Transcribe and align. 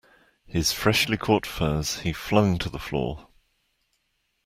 His 0.47 0.71
freshly 0.71 1.15
caught 1.15 1.45
furs 1.45 1.99
he 1.99 2.11
flung 2.11 2.57
to 2.57 2.71
the 2.71 2.79
floor. 2.79 3.27